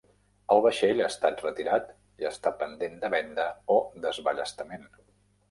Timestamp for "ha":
1.03-1.09